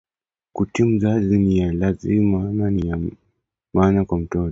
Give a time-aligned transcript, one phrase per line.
[0.55, 2.97] Kutii mzazi niya lazima na ya
[3.73, 4.49] maana kwa mtoto